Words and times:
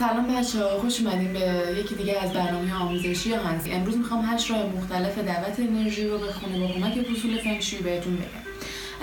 سلام 0.00 0.36
بچه 0.36 0.58
ها 0.58 0.78
خوش 0.78 1.00
اومدیم 1.00 1.32
به 1.32 1.74
یکی 1.80 1.94
دیگه 1.94 2.18
از 2.22 2.32
برنامه 2.32 2.74
آموزشی 2.74 3.34
هنسی 3.34 3.70
امروز 3.70 3.96
می‌خوام 3.96 4.24
هشت 4.24 4.50
راه 4.50 4.66
مختلف 4.66 5.18
دعوت 5.18 5.60
انرژی 5.60 6.08
رو 6.08 6.18
به 6.18 6.32
خونه 6.32 6.60
با 6.60 6.66
کمک 6.66 7.06
اصول 7.16 7.38
فنگشوی 7.38 7.78
بهتون 7.82 8.16
بگم. 8.16 8.44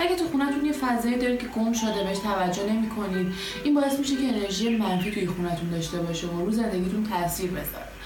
اگه 0.00 0.16
تو 0.16 0.24
خونتون 0.24 0.64
یه 0.64 0.72
فضایی 0.72 1.18
دارید 1.18 1.40
که 1.40 1.46
گم 1.46 1.72
شده 1.72 2.04
بهش 2.04 2.18
توجه 2.18 2.72
نمی 2.72 2.88
کنید 2.88 3.34
این 3.64 3.74
باعث 3.74 3.98
میشه 3.98 4.16
که 4.16 4.22
انرژی 4.22 4.76
منفی 4.76 5.10
توی 5.10 5.26
خونتون 5.26 5.70
داشته 5.70 5.98
باشه 5.98 6.26
و 6.26 6.44
رو 6.44 6.50
زندگیتون 6.50 7.04
تاثیر 7.04 7.50
بذاره. 7.50 7.97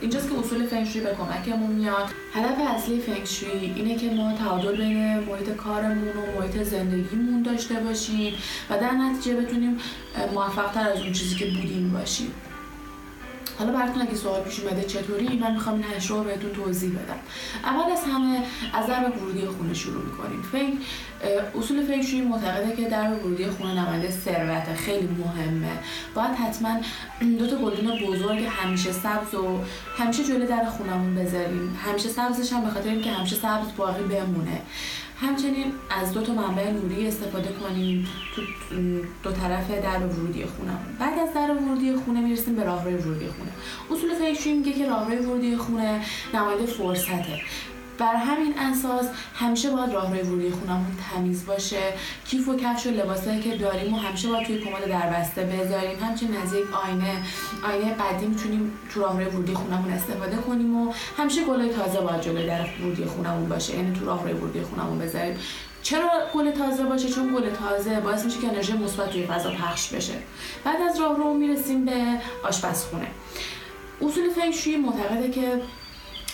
اینجاست 0.00 0.30
که 0.30 0.38
اصول 0.38 0.66
فنگشوی 0.66 1.00
به 1.00 1.14
کمکمون 1.14 1.70
میاد. 1.70 2.06
هدف 2.34 2.76
اصلی 2.76 3.00
فنگشوی 3.00 3.72
اینه 3.76 3.96
که 3.96 4.10
ما 4.10 4.32
تعادل 4.32 4.76
بین 4.76 5.18
محیط 5.18 5.50
کارمون 5.50 6.08
و 6.08 6.40
محیط 6.40 6.62
زندگیمون 6.62 7.42
داشته 7.42 7.74
باشیم 7.74 8.34
و 8.70 8.78
در 8.78 8.90
نتیجه 8.90 9.36
بتونیم 9.36 9.78
موفقتر 10.34 10.88
از 10.88 11.00
اون 11.00 11.12
چیزی 11.12 11.34
که 11.34 11.46
بودیم 11.46 11.92
باشیم. 11.92 12.32
حالا 13.58 13.72
براتون 13.72 14.02
اگه 14.02 14.14
سوال 14.14 14.42
پیش 14.42 14.60
اومده 14.60 14.82
چطوری 14.82 15.38
من 15.38 15.52
می‌خوام 15.52 15.76
این 15.76 15.84
هشت 15.96 16.10
رو 16.10 16.24
بهتون 16.24 16.52
توضیح 16.52 16.90
بدم. 16.90 17.18
اول 17.64 17.92
از 17.92 18.04
همه 18.04 18.42
از 18.72 18.86
درب 18.86 19.22
ورودی 19.22 19.46
خونه 19.46 19.74
شروع 19.74 20.04
می‌کنیم. 20.04 20.42
فکر 20.42 20.72
اصول 21.58 21.82
فکری 21.86 22.20
معتقده 22.20 22.76
که 22.76 22.88
درب 22.88 23.24
ورودی 23.24 23.46
خونه 23.46 23.80
نماینده 23.80 24.10
ثروت 24.10 24.53
خیلی 24.84 25.08
مهمه. 25.08 25.78
باید 26.14 26.30
حتما 26.30 26.80
دو 27.38 27.46
تا 27.46 27.56
گلدون 27.56 27.98
بزرگ 28.06 28.44
همیشه 28.44 28.92
سبز 28.92 29.34
و 29.34 29.60
همیشه 29.98 30.24
جلوی 30.24 30.46
در 30.46 30.64
خونمون 30.64 31.14
بذاریم. 31.14 31.78
همیشه 31.84 32.08
سبزش 32.08 32.52
هم 32.52 32.64
به 32.64 32.70
خاطر 32.70 32.88
اینکه 32.88 33.10
همیشه 33.10 33.36
سبز 33.36 33.66
باقی 33.76 34.02
بمونه. 34.02 34.60
همچنین 35.20 35.72
از 36.00 36.12
دو 36.12 36.22
تا 36.22 36.32
منبع 36.34 36.70
نوری 36.70 37.08
استفاده 37.08 37.48
کنیم 37.48 38.08
تو 38.36 38.42
دو 39.22 39.32
طرف 39.32 39.70
در 39.70 39.98
ورودی 39.98 40.44
خونه 40.44 40.72
بعد 40.98 41.18
از 41.18 41.34
در 41.34 41.50
ورودی 41.50 41.96
خونه 41.96 42.20
می‌رسیم 42.20 42.56
به 42.56 42.64
راهروی 42.64 42.94
ورودی 42.94 43.26
خونه. 43.26 43.50
اصول 43.90 44.14
فکری 44.14 44.52
میگه 44.52 44.72
که 44.72 44.88
راهروی 44.88 45.16
ورودی 45.16 45.56
خونه 45.56 46.00
نماینده 46.34 46.66
فرصته. 46.66 47.40
بر 47.98 48.14
همین 48.14 48.58
اساس 48.58 49.06
همیشه 49.34 49.70
باید 49.70 49.92
راهروی 49.92 50.20
ورودی 50.20 50.50
خونمون 50.50 50.96
تمیز 51.10 51.46
باشه. 51.46 51.92
کیف 52.24 52.48
و 52.48 52.56
کفش 52.56 52.86
و 52.86 52.90
لباسایی 52.90 53.40
که 53.40 53.56
داریم 53.56 53.94
و 53.94 53.96
همیشه 53.96 54.28
باید 54.28 54.46
توی 54.46 54.58
کمد 54.58 54.88
دربسته 54.88 55.42
بذاریم. 55.42 55.98
همچنین 56.04 56.36
از 56.36 56.54
یک 56.54 56.64
آینه 56.84 57.22
آینه 57.68 57.94
قدیم 57.94 58.30
می‌تونیم 58.30 58.72
تو 58.94 59.00
راهروی 59.00 59.24
ورودی 59.24 59.54
خونمون 59.54 59.92
استفاده 59.92 60.36
کنیم 60.36 60.76
و 60.76 60.92
همیشه 61.16 61.44
گلای 61.44 61.68
تازه 61.68 62.00
باید 62.00 62.20
جلوی 62.20 62.46
در 62.46 62.66
ورودی 62.80 63.04
خونمون 63.04 63.48
باشه. 63.48 63.76
یعنی 63.76 63.98
تو 63.98 64.06
راهروی 64.06 64.32
ورودی 64.32 64.62
خونمون 64.62 64.98
بذاریم. 64.98 65.38
چرا 65.82 66.10
گل 66.34 66.50
تازه 66.50 66.84
باشه؟ 66.84 67.08
چون 67.08 67.34
گل 67.34 67.50
تازه 67.50 68.00
باعث 68.00 68.24
میشه 68.24 68.40
که 68.40 68.48
انرژی 68.48 68.72
مثبت 68.72 69.10
توی 69.10 69.26
فضا 69.26 69.50
پخش 69.50 69.88
بشه. 69.88 70.14
بعد 70.64 70.80
از 70.90 71.00
راه 71.00 71.16
رو 71.16 71.34
می‌رسیم 71.34 71.84
به 71.84 72.04
آشپزخونه. 72.44 73.06
اصول 74.02 74.30
فنگ 74.30 74.54
معتقده 74.86 75.30
که 75.30 75.62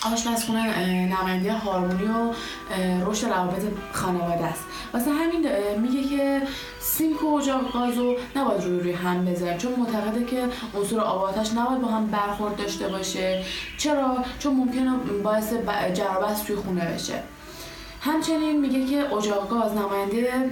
آشپزخونه 0.05 0.85
نماینده 1.05 1.53
هارمونی 1.53 2.03
و 2.03 2.33
رشد 3.05 3.27
روابط 3.27 3.61
خانواده 3.91 4.45
است. 4.45 4.63
واسه 4.93 5.11
همین 5.11 5.47
میگه 5.81 6.17
که 6.17 6.41
سینک 6.79 7.23
و 7.23 7.27
اجاق 7.27 7.73
گازو 7.73 8.15
نباید 8.35 8.63
روی 8.63 8.79
روی 8.79 8.91
هم 8.91 9.25
بذاریم. 9.25 9.57
چون 9.57 9.71
معتقده 9.77 10.25
که 10.25 10.47
عنصر 10.75 10.99
آب 10.99 11.35
نباید 11.57 11.81
با 11.81 11.87
هم 11.87 12.07
برخورد 12.07 12.55
داشته 12.55 12.87
باشه. 12.87 13.43
چرا؟ 13.77 14.17
چون 14.39 14.55
ممکنه 14.55 14.91
باعث 15.23 15.53
جرابست 15.93 16.47
توی 16.47 16.55
خونه 16.55 16.85
بشه. 16.85 17.23
همچنین 18.01 18.59
میگه 18.59 18.85
که 18.85 19.13
اجاق 19.13 19.49
گاز 19.49 19.71
نماینده 19.71 20.51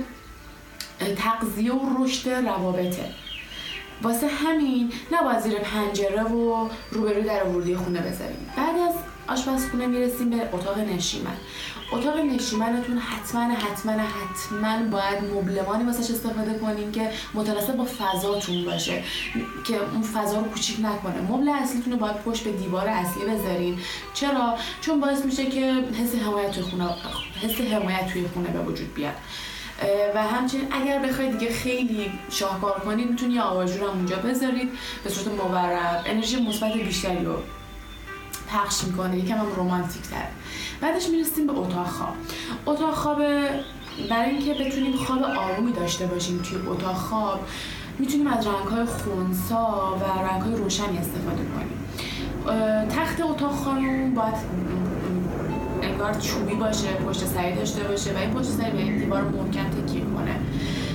تغذیه 1.17 1.73
و 1.73 2.03
رشد 2.03 2.30
روابطه. 2.30 3.05
واسه 4.02 4.27
همین 4.27 4.94
نباید 5.11 5.39
زیر 5.39 5.59
پنجره 5.59 6.23
و 6.23 6.70
روبروی 6.92 7.23
در 7.23 7.44
ورودی 7.44 7.75
خونه 7.75 8.00
بذاریم. 8.00 8.50
بعد 8.58 8.75
از 8.89 8.95
آشپزخونه 9.32 9.88
می‌رسیم 9.88 10.30
به 10.30 10.50
اتاق 10.54 10.80
نشیمن. 10.80 11.38
اتاق 11.92 12.18
نشیمنتون 12.18 12.98
حتما 12.98 13.42
حتما 13.42 13.92
حتما 13.92 14.90
باید 14.92 15.23
مبلمانی 15.23 15.84
واسش 15.84 16.12
استفاده 16.12 16.60
کنین 16.60 16.92
که 16.92 17.10
متناسب 17.34 17.76
با 17.76 17.88
فضاتون 18.00 18.66
باشه 18.66 19.04
که 19.68 19.76
اون 19.94 20.02
فضا 20.02 20.39
رو 20.39 20.44
کوچیک 20.44 20.78
نکنه. 20.80 21.22
مبل 21.22 21.50
اصلیتون 21.50 21.94
رو 21.94 22.00
باید 22.00 22.16
پشت 22.16 22.44
به 22.44 22.52
دیوار 22.52 22.88
اصلی 22.88 23.23
بذارین. 23.26 23.80
چرا؟ 24.14 24.56
چون 24.82 25.00
باعث 25.00 25.26
میشه 25.26 25.45
که 25.45 25.84
حس 26.02 26.16
حمایت 26.16 26.52
توی 26.52 26.64
خونه 26.64 26.89
حس 27.42 27.62
حمایت 27.62 28.08
توی 28.14 28.28
خونه 28.34 28.48
به 28.50 28.60
وجود 28.60 28.94
بیاد. 28.94 29.14
و 30.16 30.23
همچنین 30.23 30.68
اگر 30.72 31.00
بخواید 31.00 31.38
دیگه 31.38 31.54
خیلی 31.54 32.12
شاهکار 32.30 32.80
کنید 32.80 33.10
می‌تونید 33.10 33.36
یه 33.36 33.42
آواژور 33.42 33.89
هم 33.89 33.95
اونجا 33.95 34.16
بذارید. 34.16 34.70
به 35.04 35.10
صورت 35.10 35.28
مورب 35.28 36.04
انرژی 36.06 36.42
مثبت 36.42 36.73
بیشتری 36.73 37.26
رو 37.26 37.36
پخش 38.54 38.83
می‌کنه. 38.83 39.17
یکم 39.17 39.37
هم 39.37 39.45
رومانتیک 39.55 40.02
تر 40.02 40.26
بعدش 40.82 41.10
می‌رسیم 41.10 41.48
به 41.48 41.54
اتاق 41.54 41.87
خواب. 41.87 42.14
اتاق 42.65 42.93
خواب 42.93 43.17
برای 44.10 44.30
اینکه 44.30 44.54
بتونیم 44.54 44.93
خواب 44.93 45.23
آرومی 45.23 45.71
داشته 45.71 46.05
باشیم 46.05 46.37
توی 46.37 46.58
اتاق 46.67 46.95
خواب 46.95 47.39
می‌تونیم 47.99 48.27
از 48.27 48.48
رنگ 48.48 48.67
های 48.67 48.86
خونسا 48.86 49.98
و 50.02 50.04
رنگ 50.30 50.42
های 50.42 50.55
روشنی 50.55 50.98
استفاده 50.98 51.43
کنیم. 51.55 51.80
تخت 52.89 53.21
اتاق 53.21 53.52
خوابمون 53.52 54.15
باید 54.15 54.36
انگار 55.82 56.14
چوبی 56.14 56.55
باشه 56.55 56.88
پشت 56.88 57.26
سری 57.26 57.55
داشته 57.55 57.83
باشه 57.83 58.14
و 58.14 58.17
این 58.17 58.33
پشت 58.33 58.49
سری 58.49 58.71
به 58.71 58.77
این 58.77 58.98
دیوار 58.98 59.23
محکم 59.23 59.70
تکیه 59.70 60.02
کنه. 60.02 60.36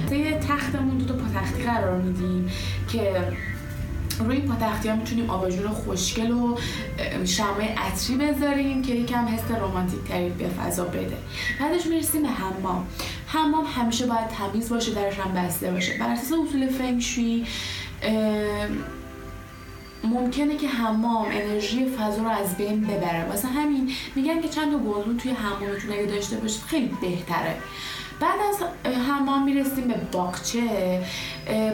طی 0.08 0.32
تختمون 0.32 0.98
دو 0.98 1.04
تا 1.04 1.14
پاتختی 1.14 1.62
قرار 1.62 1.96
میدیم 1.96 2.50
که 2.88 3.32
روی 4.20 4.40
پاتختی 4.40 4.88
ها 4.88 4.96
می‌تونیم 4.96 5.30
آباژور 5.30 5.68
خوشگل 5.68 6.30
و 6.30 6.56
شمع 7.24 7.74
عطری 7.76 8.16
بذاریم 8.16 8.82
که 8.82 8.94
یکم 8.94 9.24
حس 9.24 9.60
رومانتیک 9.60 10.00
تری 10.04 10.28
به 10.28 10.48
فضا 10.48 10.84
بده. 10.84 11.16
بعدش 11.60 11.86
می‌رسیم 11.86 12.22
به 12.22 12.28
حمام. 12.28 12.86
حمام 13.26 13.64
همیشه 13.76 14.06
باید 14.06 14.28
تمیز 14.28 14.68
باشه 14.68 14.94
درش 14.94 15.18
هم 15.18 15.34
بسته 15.34 15.70
باشه. 15.70 15.98
بر 15.98 16.12
اساس 16.12 16.32
اصول 16.32 16.68
فنگشوی 16.68 17.46
ممکنه 20.04 20.56
که 20.56 20.68
حمام 20.68 21.26
انرژی 21.30 21.86
فضا 21.86 22.22
رو 22.22 22.28
از 22.28 22.56
بین 22.56 22.80
ببره. 22.80 23.24
واسه 23.24 23.48
همین 23.48 23.90
میگن 24.14 24.40
که 24.40 24.48
چند 24.48 24.72
تا 24.72 24.78
گلدون 24.78 25.16
توی 25.16 25.30
حمامتون 25.30 25.92
اگه 25.92 26.06
داشته 26.06 26.36
باشید 26.36 26.62
خیلی 26.62 26.90
بهتره. 27.00 27.56
بعد 28.20 28.38
از 28.48 28.56
حمام 29.08 29.44
می‌رسیم 29.44 29.88
به 29.88 29.94
باغچه. 30.12 31.02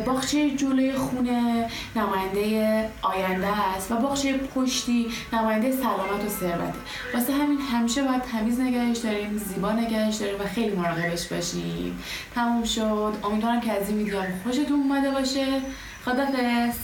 باغچه 0.07 0.51
جلوی 0.51 0.93
خونه 0.93 1.69
نماینده 1.97 2.89
آینده 3.03 3.47
است 3.47 3.93
و 3.93 3.97
باغچه 3.97 4.33
پشتی 4.33 5.07
نماینده 5.33 5.73
سلامت 5.73 6.25
و 6.27 6.29
ثروته. 6.29 6.75
واسه 7.15 7.33
همین 7.33 7.59
همیشه 7.73 8.03
باید 8.03 8.23
تمیز 8.23 8.61
نگهش 8.61 8.99
داریم 8.99 9.37
زیبا 9.37 9.73
نگهش 9.73 10.17
داریم 10.17 10.41
و 10.41 10.45
خیلی 10.45 10.77
مراقبش 10.77 11.27
باشیم. 11.27 11.99
تموم 12.35 12.65
شد. 12.65 13.13
امیدوارم 13.25 13.61
که 13.61 13.73
از 13.73 13.89
این 13.89 13.99
ویدیو 13.99 14.23
خوشتون 14.45 14.81
اومده 14.81 15.11
باشه. 15.11 15.47
خدافظ 16.05 16.75